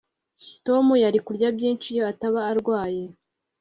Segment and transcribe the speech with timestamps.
[0.65, 3.03] Tom yari kurya byinshi iyo ataba arwaye